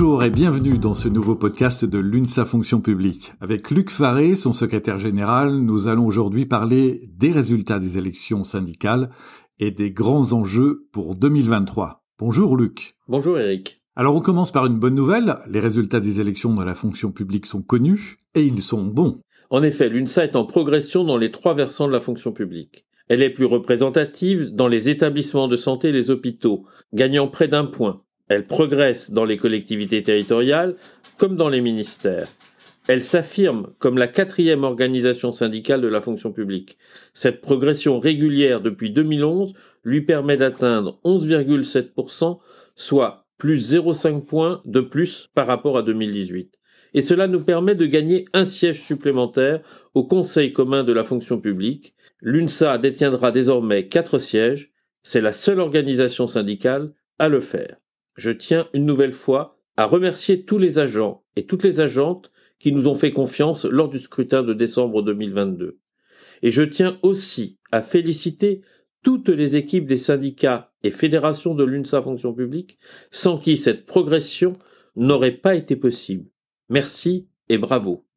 Bonjour 0.00 0.22
et 0.22 0.30
bienvenue 0.30 0.78
dans 0.78 0.94
ce 0.94 1.08
nouveau 1.08 1.34
podcast 1.34 1.84
de 1.84 1.98
l'UNSA 1.98 2.44
Fonction 2.44 2.80
publique. 2.80 3.32
Avec 3.40 3.68
Luc 3.72 3.90
Faré, 3.90 4.36
son 4.36 4.52
secrétaire 4.52 5.00
général, 5.00 5.50
nous 5.50 5.88
allons 5.88 6.06
aujourd'hui 6.06 6.46
parler 6.46 7.10
des 7.16 7.32
résultats 7.32 7.80
des 7.80 7.98
élections 7.98 8.44
syndicales 8.44 9.10
et 9.58 9.72
des 9.72 9.90
grands 9.90 10.32
enjeux 10.34 10.86
pour 10.92 11.16
2023. 11.16 12.04
Bonjour 12.16 12.56
Luc. 12.56 12.94
Bonjour 13.08 13.40
Eric. 13.40 13.82
Alors 13.96 14.14
on 14.14 14.20
commence 14.20 14.52
par 14.52 14.66
une 14.66 14.78
bonne 14.78 14.94
nouvelle, 14.94 15.38
les 15.50 15.58
résultats 15.58 15.98
des 15.98 16.20
élections 16.20 16.54
dans 16.54 16.64
la 16.64 16.76
fonction 16.76 17.10
publique 17.10 17.46
sont 17.46 17.62
connus 17.62 18.18
et 18.36 18.44
ils 18.44 18.62
sont 18.62 18.84
bons. 18.84 19.18
En 19.50 19.64
effet, 19.64 19.88
l'UNSA 19.88 20.26
est 20.26 20.36
en 20.36 20.44
progression 20.44 21.02
dans 21.02 21.18
les 21.18 21.32
trois 21.32 21.54
versants 21.54 21.88
de 21.88 21.92
la 21.92 21.98
fonction 21.98 22.30
publique. 22.30 22.86
Elle 23.08 23.20
est 23.20 23.30
plus 23.30 23.46
représentative 23.46 24.54
dans 24.54 24.68
les 24.68 24.90
établissements 24.90 25.48
de 25.48 25.56
santé 25.56 25.88
et 25.88 25.92
les 25.92 26.12
hôpitaux, 26.12 26.66
gagnant 26.94 27.26
près 27.26 27.48
d'un 27.48 27.64
point. 27.64 28.04
Elle 28.28 28.46
progresse 28.46 29.10
dans 29.10 29.24
les 29.24 29.36
collectivités 29.36 30.02
territoriales 30.02 30.76
comme 31.18 31.36
dans 31.36 31.48
les 31.48 31.60
ministères. 31.60 32.26
Elle 32.88 33.04
s'affirme 33.04 33.72
comme 33.78 33.98
la 33.98 34.08
quatrième 34.08 34.64
organisation 34.64 35.30
syndicale 35.32 35.80
de 35.80 35.88
la 35.88 36.00
fonction 36.00 36.32
publique. 36.32 36.78
Cette 37.12 37.40
progression 37.40 38.00
régulière 38.00 38.60
depuis 38.60 38.90
2011 38.90 39.52
lui 39.84 40.02
permet 40.02 40.36
d'atteindre 40.36 40.98
11,7%, 41.04 42.38
soit 42.76 43.26
plus 43.36 43.74
0,5 43.74 44.24
points 44.24 44.62
de 44.64 44.80
plus 44.80 45.28
par 45.34 45.46
rapport 45.46 45.76
à 45.76 45.82
2018 45.82 46.58
et 46.94 47.00
cela 47.00 47.26
nous 47.26 47.42
permet 47.42 47.74
de 47.74 47.86
gagner 47.86 48.26
un 48.32 48.44
siège 48.44 48.80
supplémentaire 48.80 49.60
au 49.94 50.04
Conseil 50.04 50.52
commun 50.52 50.84
de 50.84 50.92
la 50.92 51.04
fonction 51.04 51.40
publique. 51.40 51.94
L'UNSA 52.20 52.78
détiendra 52.78 53.30
désormais 53.30 53.88
quatre 53.88 54.18
sièges, 54.18 54.72
c'est 55.02 55.20
la 55.20 55.32
seule 55.32 55.60
organisation 55.60 56.26
syndicale 56.26 56.92
à 57.18 57.28
le 57.28 57.40
faire. 57.40 57.76
Je 58.18 58.32
tiens 58.32 58.68
une 58.74 58.84
nouvelle 58.84 59.12
fois 59.12 59.60
à 59.76 59.86
remercier 59.86 60.44
tous 60.44 60.58
les 60.58 60.80
agents 60.80 61.22
et 61.36 61.46
toutes 61.46 61.62
les 61.62 61.80
agentes 61.80 62.32
qui 62.58 62.72
nous 62.72 62.88
ont 62.88 62.96
fait 62.96 63.12
confiance 63.12 63.64
lors 63.64 63.88
du 63.88 64.00
scrutin 64.00 64.42
de 64.42 64.52
décembre 64.52 65.02
2022. 65.02 65.78
Et 66.42 66.50
je 66.50 66.64
tiens 66.64 66.98
aussi 67.02 67.58
à 67.70 67.80
féliciter 67.80 68.62
toutes 69.04 69.28
les 69.28 69.54
équipes 69.54 69.86
des 69.86 69.96
syndicats 69.96 70.72
et 70.82 70.90
fédérations 70.90 71.54
de 71.54 71.62
l'UNSA 71.62 72.02
fonction 72.02 72.34
publique, 72.34 72.76
sans 73.12 73.38
qui 73.38 73.56
cette 73.56 73.86
progression 73.86 74.58
n'aurait 74.96 75.36
pas 75.36 75.54
été 75.54 75.76
possible. 75.76 76.28
Merci 76.68 77.28
et 77.48 77.56
bravo. 77.56 78.07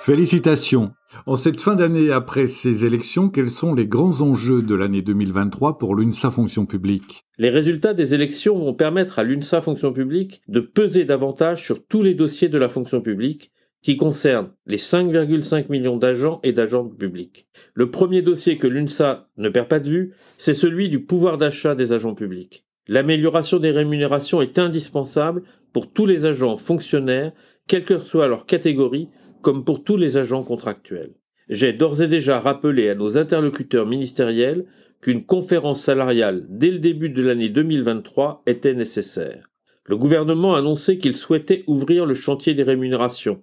Félicitations. 0.00 0.92
En 1.26 1.34
cette 1.34 1.60
fin 1.60 1.74
d'année 1.74 2.12
après 2.12 2.46
ces 2.46 2.86
élections, 2.86 3.28
quels 3.28 3.50
sont 3.50 3.74
les 3.74 3.86
grands 3.86 4.20
enjeux 4.20 4.62
de 4.62 4.74
l'année 4.76 5.02
2023 5.02 5.76
pour 5.76 5.96
l'UNSA 5.96 6.30
Fonction 6.30 6.66
publique? 6.66 7.24
Les 7.36 7.50
résultats 7.50 7.94
des 7.94 8.14
élections 8.14 8.56
vont 8.56 8.74
permettre 8.74 9.18
à 9.18 9.24
l'UNSA 9.24 9.60
Fonction 9.60 9.92
publique 9.92 10.40
de 10.46 10.60
peser 10.60 11.04
davantage 11.04 11.64
sur 11.64 11.84
tous 11.84 12.02
les 12.02 12.14
dossiers 12.14 12.48
de 12.48 12.58
la 12.58 12.68
fonction 12.68 13.00
publique 13.00 13.50
qui 13.82 13.96
concernent 13.96 14.52
les 14.66 14.76
5,5 14.76 15.66
millions 15.68 15.96
d'agents 15.96 16.38
et 16.44 16.52
d'agents 16.52 16.88
publics. 16.88 17.48
Le 17.74 17.90
premier 17.90 18.22
dossier 18.22 18.56
que 18.56 18.68
l'UNSA 18.68 19.28
ne 19.36 19.48
perd 19.48 19.66
pas 19.66 19.80
de 19.80 19.90
vue, 19.90 20.14
c'est 20.38 20.54
celui 20.54 20.88
du 20.88 21.02
pouvoir 21.02 21.38
d'achat 21.38 21.74
des 21.74 21.92
agents 21.92 22.14
publics. 22.14 22.64
L'amélioration 22.86 23.58
des 23.58 23.72
rémunérations 23.72 24.40
est 24.40 24.60
indispensable 24.60 25.42
pour 25.72 25.92
tous 25.92 26.06
les 26.06 26.24
agents 26.24 26.56
fonctionnaires, 26.56 27.32
quelle 27.66 27.84
que 27.84 27.98
soit 27.98 28.28
leur 28.28 28.46
catégorie, 28.46 29.10
comme 29.42 29.64
pour 29.64 29.84
tous 29.84 29.96
les 29.96 30.16
agents 30.16 30.42
contractuels. 30.42 31.14
J'ai 31.48 31.72
d'ores 31.72 32.02
et 32.02 32.08
déjà 32.08 32.40
rappelé 32.40 32.90
à 32.90 32.94
nos 32.94 33.16
interlocuteurs 33.16 33.86
ministériels 33.86 34.66
qu'une 35.00 35.24
conférence 35.24 35.82
salariale 35.82 36.44
dès 36.48 36.70
le 36.70 36.78
début 36.78 37.10
de 37.10 37.22
l'année 37.22 37.48
2023 37.48 38.42
était 38.46 38.74
nécessaire. 38.74 39.50
Le 39.84 39.96
gouvernement 39.96 40.54
a 40.54 40.58
annoncé 40.58 40.98
qu'il 40.98 41.16
souhaitait 41.16 41.64
ouvrir 41.66 42.04
le 42.04 42.14
chantier 42.14 42.52
des 42.54 42.62
rémunérations. 42.62 43.42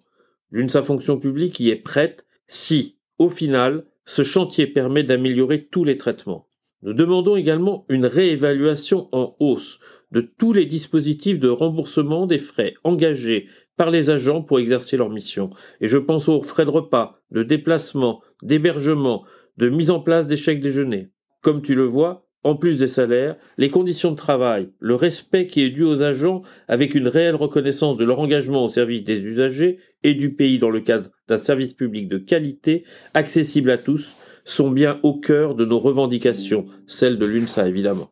L'UNSA 0.52 0.84
fonction 0.84 1.18
publique 1.18 1.60
y 1.60 1.70
est 1.70 1.76
prête 1.76 2.26
si, 2.48 2.98
au 3.18 3.30
final, 3.30 3.86
ce 4.06 4.22
chantier 4.22 4.68
permet 4.68 5.04
d'améliorer 5.04 5.66
tous 5.66 5.84
les 5.84 5.98
traitements. 5.98 6.48
Nous 6.84 6.94
demandons 6.94 7.36
également 7.36 7.86
une 7.90 8.06
réévaluation 8.06 9.10
en 9.12 9.36
hausse 9.40 9.80
de 10.12 10.22
tous 10.22 10.54
les 10.54 10.68
dispositifs 10.68 11.40
de 11.40 11.48
remboursement 11.48 12.28
des 12.28 12.38
frais 12.38 12.76
engagés 12.84 13.48
par 13.78 13.92
les 13.92 14.10
agents 14.10 14.42
pour 14.42 14.60
exercer 14.60 14.98
leur 14.98 15.10
mission. 15.10 15.50
Et 15.82 15.88
je 15.88 15.98
pense 15.98 16.30
aux 16.30 16.42
frais 16.42 16.66
de 16.66 16.70
repas, 16.70 17.20
de 17.32 17.44
déplacement, 17.44 18.22
d'hébergement, 18.42 19.24
de 19.58 19.70
mise 19.70 19.92
en 19.92 20.00
place 20.00 20.28
des 20.28 20.36
chèques 20.36 20.62
déjeuner. 20.62 21.10
Comme 21.42 21.62
tu 21.62 21.76
le 21.76 21.86
vois, 21.86 22.26
en 22.46 22.56
plus 22.56 22.78
des 22.78 22.88
salaires, 22.88 23.38
les 23.58 23.72
conditions 23.72 24.12
de 24.12 24.16
travail, 24.16 24.70
le 24.80 24.94
respect 24.94 25.48
qui 25.48 25.64
est 25.64 25.72
dû 25.72 25.84
aux 25.84 26.04
agents 26.04 26.44
avec 26.68 26.94
une 26.94 27.08
réelle 27.08 27.36
reconnaissance 27.36 27.98
de 27.98 28.06
leur 28.06 28.20
engagement 28.20 28.64
au 28.64 28.70
service 28.70 29.04
des 29.04 29.24
usagers 29.24 29.80
et 30.04 30.14
du 30.14 30.36
pays 30.36 30.60
dans 30.60 30.70
le 30.70 30.82
cadre 30.82 31.10
d'un 31.28 31.40
service 31.40 31.74
public 31.74 32.08
de 32.08 32.20
qualité, 32.20 32.84
accessible 33.16 33.72
à 33.72 33.80
tous, 33.80 34.16
sont 34.44 34.70
bien 34.70 35.00
au 35.02 35.20
cœur 35.20 35.56
de 35.56 35.66
nos 35.66 35.80
revendications, 35.80 36.66
celles 36.86 37.18
de 37.18 37.26
l'UNSA 37.26 37.68
évidemment. 37.68 38.12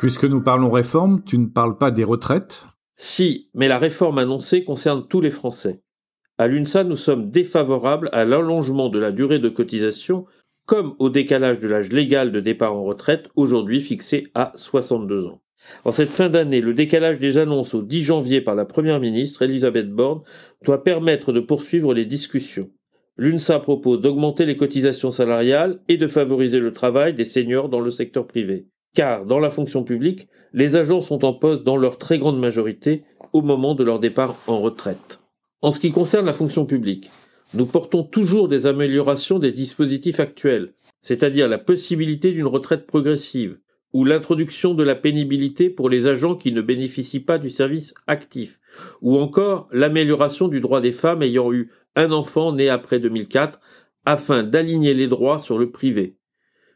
Puisque 0.00 0.24
nous 0.24 0.42
parlons 0.42 0.70
réforme, 0.70 1.22
tu 1.24 1.38
ne 1.38 1.46
parles 1.46 1.78
pas 1.78 1.92
des 1.92 2.02
retraites? 2.02 2.64
Si, 2.96 3.48
mais 3.54 3.68
la 3.68 3.78
réforme 3.78 4.18
annoncée 4.18 4.64
concerne 4.64 5.06
tous 5.08 5.20
les 5.20 5.30
Français. 5.30 5.80
À 6.38 6.46
l'UNSA, 6.46 6.84
nous 6.84 6.96
sommes 6.96 7.30
défavorables 7.30 8.08
à 8.12 8.24
l'allongement 8.24 8.88
de 8.88 8.98
la 8.98 9.12
durée 9.12 9.38
de 9.38 9.48
cotisation 9.48 10.26
comme 10.66 10.94
au 10.98 11.10
décalage 11.10 11.58
de 11.58 11.68
l'âge 11.68 11.92
légal 11.92 12.32
de 12.32 12.40
départ 12.40 12.74
en 12.74 12.84
retraite, 12.84 13.28
aujourd'hui 13.34 13.80
fixé 13.80 14.28
à 14.34 14.52
62 14.54 15.26
ans. 15.26 15.42
En 15.84 15.92
cette 15.92 16.08
fin 16.08 16.28
d'année, 16.28 16.60
le 16.60 16.74
décalage 16.74 17.18
des 17.18 17.38
annonces 17.38 17.74
au 17.74 17.82
10 17.82 18.02
janvier 18.02 18.40
par 18.40 18.54
la 18.54 18.64
Première 18.64 19.00
ministre, 19.00 19.42
Elisabeth 19.42 19.90
Borne, 19.90 20.22
doit 20.64 20.82
permettre 20.82 21.32
de 21.32 21.40
poursuivre 21.40 21.94
les 21.94 22.04
discussions. 22.04 22.70
L'UNSA 23.16 23.60
propose 23.60 24.00
d'augmenter 24.00 24.46
les 24.46 24.56
cotisations 24.56 25.10
salariales 25.10 25.80
et 25.88 25.96
de 25.96 26.06
favoriser 26.06 26.58
le 26.58 26.72
travail 26.72 27.14
des 27.14 27.24
seniors 27.24 27.68
dans 27.68 27.80
le 27.80 27.90
secteur 27.90 28.26
privé. 28.26 28.66
Car 28.94 29.24
dans 29.24 29.38
la 29.38 29.50
fonction 29.50 29.84
publique, 29.84 30.28
les 30.52 30.76
agents 30.76 31.00
sont 31.00 31.24
en 31.24 31.32
poste 31.32 31.62
dans 31.62 31.76
leur 31.76 31.96
très 31.96 32.18
grande 32.18 32.38
majorité 32.38 33.04
au 33.32 33.40
moment 33.40 33.74
de 33.74 33.84
leur 33.84 33.98
départ 33.98 34.36
en 34.46 34.60
retraite. 34.60 35.20
En 35.62 35.70
ce 35.70 35.80
qui 35.80 35.90
concerne 35.90 36.26
la 36.26 36.34
fonction 36.34 36.66
publique, 36.66 37.10
nous 37.54 37.66
portons 37.66 38.02
toujours 38.02 38.48
des 38.48 38.66
améliorations 38.66 39.38
des 39.38 39.52
dispositifs 39.52 40.20
actuels, 40.20 40.74
c'est-à-dire 41.00 41.48
la 41.48 41.58
possibilité 41.58 42.32
d'une 42.32 42.46
retraite 42.46 42.86
progressive, 42.86 43.58
ou 43.92 44.04
l'introduction 44.04 44.74
de 44.74 44.82
la 44.82 44.94
pénibilité 44.94 45.70
pour 45.70 45.88
les 45.88 46.06
agents 46.06 46.34
qui 46.34 46.52
ne 46.52 46.62
bénéficient 46.62 47.20
pas 47.20 47.38
du 47.38 47.50
service 47.50 47.94
actif, 48.06 48.58
ou 49.00 49.18
encore 49.18 49.68
l'amélioration 49.70 50.48
du 50.48 50.60
droit 50.60 50.80
des 50.80 50.92
femmes 50.92 51.22
ayant 51.22 51.52
eu 51.52 51.70
un 51.94 52.10
enfant 52.10 52.52
né 52.52 52.68
après 52.68 52.98
2004, 53.00 53.60
afin 54.04 54.42
d'aligner 54.42 54.94
les 54.94 55.08
droits 55.08 55.38
sur 55.38 55.58
le 55.58 55.70
privé. 55.70 56.16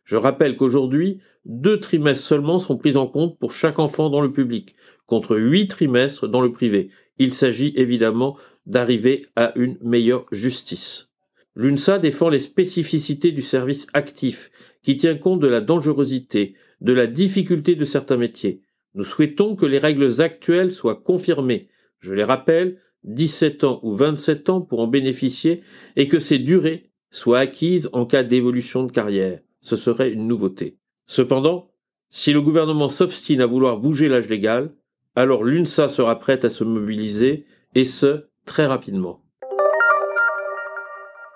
Je 0.07 0.17
rappelle 0.17 0.57
qu'aujourd'hui, 0.57 1.19
deux 1.45 1.81
trimestres 1.81 2.25
seulement 2.25 2.61
sont 2.61 2.79
pris 2.79 2.97
en 2.97 3.09
compte 3.09 3.39
pour 3.39 3.53
chaque 3.53 3.81
enfant 3.81 4.09
dans 4.09 4.21
le 4.21 4.33
public, 4.33 4.77
contre 5.07 5.37
huit 5.37 5.67
trimestres 5.67 6.29
dans 6.29 6.41
le 6.41 6.53
privé. 6.53 6.91
Il 7.19 7.35
s'agit 7.35 7.73
évidemment 7.77 8.39
d'arriver 8.67 9.25
à 9.35 9.53
une 9.59 9.77
meilleure 9.83 10.27
justice. 10.31 11.11
L'UNSA 11.57 11.99
défend 11.99 12.29
les 12.29 12.39
spécificités 12.39 13.33
du 13.33 13.43
service 13.43 13.89
actif, 13.95 14.51
qui 14.83 14.97
tient 14.97 15.17
compte 15.17 15.41
de 15.41 15.49
la 15.49 15.61
dangerosité, 15.61 16.55
de 16.81 16.93
la 16.93 17.09
difficulté 17.09 17.75
de 17.75 17.85
certains 17.85 18.17
métiers. 18.17 18.63
Nous 18.95 19.05
souhaitons 19.05 19.57
que 19.57 19.67
les 19.67 19.79
règles 19.79 20.23
actuelles 20.23 20.73
soient 20.73 21.03
confirmées. 21.03 21.69
Je 21.99 22.15
les 22.15 22.25
rappelle, 22.25 22.79
17 23.05 23.65
ans 23.65 23.81
ou 23.83 23.93
27 23.93 24.51
ans 24.51 24.61
pour 24.61 24.81
en 24.81 24.87
bénéficier 24.87 25.63
et 25.97 26.07
que 26.07 26.21
ces 26.21 26.39
durées 26.39 26.91
soient 27.11 27.41
acquises 27.41 27.89
en 27.93 28.07
cas 28.07 28.23
d'évolution 28.23 28.85
de 28.85 28.93
carrière. 28.93 29.41
Ce 29.67 29.75
serait 29.75 30.13
une 30.13 30.29
nouveauté. 30.29 30.77
Cependant, 31.09 31.73
si 32.09 32.33
le 32.33 32.41
gouvernement 32.41 32.89
s'obstine 32.89 33.41
à 33.41 33.47
vouloir 33.47 33.79
bouger 33.79 34.07
l'âge 34.07 34.29
légal, 34.29 34.73
alors 35.17 35.43
l'UNSA 35.43 35.89
sera 35.89 36.21
prête 36.21 36.45
à 36.45 36.51
se 36.51 36.63
mobiliser, 36.63 37.47
et 37.75 37.85
ce, 37.85 38.27
très 38.45 38.65
rapidement. 38.65 39.25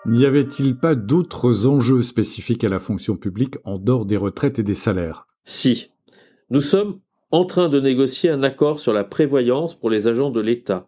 N'y 0.06 0.25
avait-il 0.25 0.77
pas 0.77 0.94
d'autres 0.94 1.67
enjeux 1.67 2.03
spécifiques 2.03 2.62
à 2.62 2.69
la 2.69 2.79
fonction 2.79 3.17
publique 3.17 3.56
en 3.65 3.79
dehors 3.79 4.06
des 4.06 4.17
retraites 4.17 4.61
et 4.61 4.62
des 4.62 4.75
salaires? 4.77 5.27
Si. 5.44 5.91
Nous 6.50 6.61
sommes 6.61 7.00
en 7.32 7.44
train 7.44 7.69
de 7.69 7.81
négocier 7.81 8.31
un 8.31 8.44
accord 8.44 8.79
sur 8.79 8.93
la 8.93 9.03
prévoyance 9.03 9.75
pour 9.75 9.91
les 9.91 10.06
agents 10.06 10.31
de 10.31 10.41
l'État. 10.41 10.87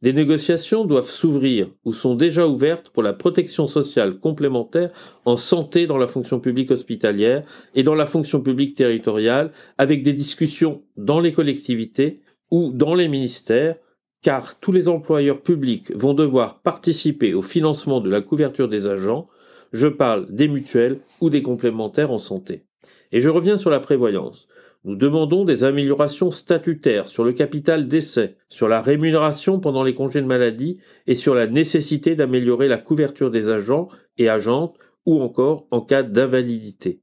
Des 0.00 0.12
négociations 0.12 0.84
doivent 0.84 1.10
s'ouvrir 1.10 1.70
ou 1.84 1.92
sont 1.92 2.14
déjà 2.14 2.46
ouvertes 2.46 2.90
pour 2.90 3.02
la 3.02 3.12
protection 3.12 3.66
sociale 3.66 4.20
complémentaire 4.20 4.90
en 5.24 5.36
santé 5.36 5.88
dans 5.88 5.98
la 5.98 6.06
fonction 6.06 6.38
publique 6.38 6.70
hospitalière 6.70 7.44
et 7.74 7.82
dans 7.82 7.96
la 7.96 8.06
fonction 8.06 8.40
publique 8.40 8.76
territoriale, 8.76 9.52
avec 9.76 10.04
des 10.04 10.12
discussions 10.12 10.82
dans 10.96 11.18
les 11.18 11.32
collectivités 11.32 12.20
ou 12.50 12.70
dans 12.72 12.94
les 12.94 13.08
ministères 13.08 13.76
car 14.22 14.58
tous 14.58 14.72
les 14.72 14.88
employeurs 14.88 15.42
publics 15.42 15.94
vont 15.94 16.14
devoir 16.14 16.60
participer 16.60 17.34
au 17.34 17.42
financement 17.42 18.00
de 18.00 18.10
la 18.10 18.20
couverture 18.20 18.68
des 18.68 18.86
agents, 18.86 19.28
je 19.72 19.88
parle 19.88 20.32
des 20.32 20.48
mutuelles 20.48 21.00
ou 21.20 21.30
des 21.30 21.42
complémentaires 21.42 22.10
en 22.10 22.18
santé. 22.18 22.64
Et 23.12 23.20
je 23.20 23.30
reviens 23.30 23.56
sur 23.56 23.70
la 23.70 23.80
prévoyance. 23.80 24.47
Nous 24.84 24.94
demandons 24.94 25.44
des 25.44 25.64
améliorations 25.64 26.30
statutaires 26.30 27.08
sur 27.08 27.24
le 27.24 27.32
capital 27.32 27.88
d'essai, 27.88 28.36
sur 28.48 28.68
la 28.68 28.80
rémunération 28.80 29.58
pendant 29.58 29.82
les 29.82 29.92
congés 29.92 30.22
de 30.22 30.26
maladie 30.26 30.78
et 31.06 31.16
sur 31.16 31.34
la 31.34 31.48
nécessité 31.48 32.14
d'améliorer 32.14 32.68
la 32.68 32.78
couverture 32.78 33.30
des 33.30 33.50
agents 33.50 33.88
et 34.18 34.28
agentes 34.28 34.78
ou 35.04 35.20
encore 35.20 35.66
en 35.72 35.80
cas 35.80 36.04
d'invalidité. 36.04 37.02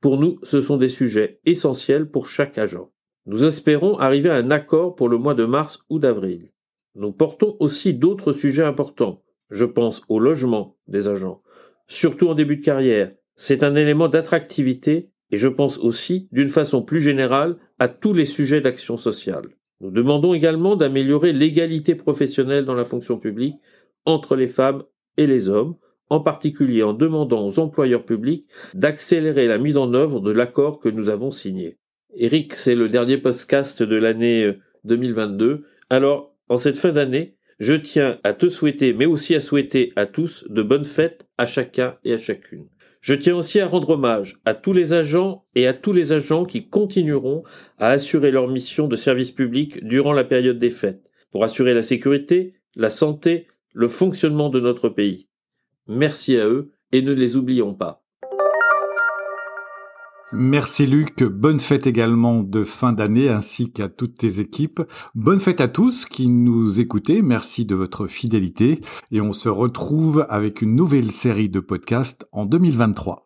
Pour 0.00 0.18
nous, 0.18 0.38
ce 0.42 0.60
sont 0.60 0.76
des 0.76 0.90
sujets 0.90 1.40
essentiels 1.46 2.10
pour 2.10 2.26
chaque 2.26 2.58
agent. 2.58 2.90
Nous 3.26 3.44
espérons 3.44 3.96
arriver 3.96 4.28
à 4.28 4.36
un 4.36 4.50
accord 4.50 4.94
pour 4.94 5.08
le 5.08 5.16
mois 5.16 5.34
de 5.34 5.46
mars 5.46 5.82
ou 5.88 5.98
d'avril. 5.98 6.50
Nous 6.94 7.10
portons 7.10 7.56
aussi 7.58 7.94
d'autres 7.94 8.32
sujets 8.32 8.64
importants. 8.64 9.22
Je 9.48 9.64
pense 9.64 10.02
au 10.10 10.18
logement 10.18 10.76
des 10.88 11.08
agents, 11.08 11.42
surtout 11.86 12.28
en 12.28 12.34
début 12.34 12.56
de 12.56 12.64
carrière. 12.64 13.12
C'est 13.34 13.62
un 13.62 13.74
élément 13.74 14.08
d'attractivité 14.08 15.10
et 15.30 15.36
je 15.36 15.48
pense 15.48 15.78
aussi, 15.78 16.28
d'une 16.32 16.48
façon 16.48 16.82
plus 16.82 17.00
générale, 17.00 17.56
à 17.78 17.88
tous 17.88 18.12
les 18.12 18.24
sujets 18.24 18.60
d'action 18.60 18.96
sociale. 18.96 19.48
Nous 19.80 19.90
demandons 19.90 20.34
également 20.34 20.76
d'améliorer 20.76 21.32
l'égalité 21.32 21.94
professionnelle 21.94 22.64
dans 22.64 22.74
la 22.74 22.84
fonction 22.84 23.18
publique 23.18 23.56
entre 24.04 24.36
les 24.36 24.46
femmes 24.46 24.84
et 25.16 25.26
les 25.26 25.48
hommes, 25.48 25.76
en 26.10 26.20
particulier 26.20 26.82
en 26.82 26.92
demandant 26.92 27.46
aux 27.46 27.58
employeurs 27.58 28.04
publics 28.04 28.46
d'accélérer 28.74 29.46
la 29.46 29.58
mise 29.58 29.76
en 29.76 29.92
œuvre 29.94 30.20
de 30.20 30.30
l'accord 30.30 30.78
que 30.78 30.88
nous 30.88 31.08
avons 31.08 31.30
signé. 31.30 31.78
Eric, 32.16 32.54
c'est 32.54 32.74
le 32.74 32.88
dernier 32.88 33.18
podcast 33.18 33.82
de 33.82 33.96
l'année 33.96 34.52
2022. 34.84 35.46
Euh, 35.46 35.64
Alors, 35.90 36.34
en 36.48 36.56
cette 36.56 36.78
fin 36.78 36.92
d'année, 36.92 37.36
je 37.58 37.74
tiens 37.74 38.18
à 38.22 38.34
te 38.34 38.48
souhaiter, 38.48 38.92
mais 38.92 39.06
aussi 39.06 39.34
à 39.34 39.40
souhaiter 39.40 39.92
à 39.96 40.06
tous 40.06 40.44
de 40.48 40.62
bonnes 40.62 40.84
fêtes 40.84 41.26
à 41.38 41.46
chacun 41.46 41.96
et 42.04 42.12
à 42.12 42.18
chacune. 42.18 42.68
Je 43.04 43.12
tiens 43.12 43.36
aussi 43.36 43.60
à 43.60 43.66
rendre 43.66 43.90
hommage 43.90 44.38
à 44.46 44.54
tous 44.54 44.72
les 44.72 44.94
agents 44.94 45.44
et 45.54 45.66
à 45.66 45.74
tous 45.74 45.92
les 45.92 46.14
agents 46.14 46.46
qui 46.46 46.70
continueront 46.70 47.42
à 47.76 47.90
assurer 47.90 48.30
leur 48.30 48.48
mission 48.48 48.88
de 48.88 48.96
service 48.96 49.30
public 49.30 49.84
durant 49.84 50.14
la 50.14 50.24
période 50.24 50.58
des 50.58 50.70
fêtes, 50.70 51.10
pour 51.30 51.44
assurer 51.44 51.74
la 51.74 51.82
sécurité, 51.82 52.54
la 52.76 52.88
santé, 52.88 53.46
le 53.74 53.88
fonctionnement 53.88 54.48
de 54.48 54.58
notre 54.58 54.88
pays. 54.88 55.28
Merci 55.86 56.38
à 56.38 56.46
eux 56.46 56.72
et 56.92 57.02
ne 57.02 57.12
les 57.12 57.36
oublions 57.36 57.74
pas. 57.74 58.03
Merci 60.36 60.86
Luc, 60.86 61.22
bonne 61.22 61.60
fête 61.60 61.86
également 61.86 62.42
de 62.42 62.64
fin 62.64 62.92
d'année 62.92 63.28
ainsi 63.28 63.70
qu'à 63.70 63.88
toutes 63.88 64.14
tes 64.14 64.40
équipes. 64.40 64.82
Bonne 65.14 65.38
fête 65.38 65.60
à 65.60 65.68
tous 65.68 66.06
qui 66.06 66.28
nous 66.28 66.80
écoutez, 66.80 67.22
merci 67.22 67.64
de 67.64 67.76
votre 67.76 68.08
fidélité 68.08 68.80
et 69.12 69.20
on 69.20 69.32
se 69.32 69.48
retrouve 69.48 70.26
avec 70.28 70.60
une 70.60 70.74
nouvelle 70.74 71.12
série 71.12 71.48
de 71.48 71.60
podcasts 71.60 72.26
en 72.32 72.46
2023. 72.46 73.23